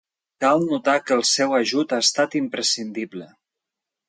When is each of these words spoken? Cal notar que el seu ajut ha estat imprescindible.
Cal 0.43 0.63
notar 0.71 0.95
que 1.09 1.13
el 1.17 1.21
seu 1.33 1.53
ajut 1.59 1.95
ha 1.99 2.01
estat 2.07 2.39
imprescindible. 2.43 3.31